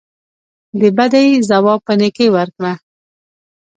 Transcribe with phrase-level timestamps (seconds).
[0.79, 2.73] د بدۍ ځواب په نیکۍ ورکړه.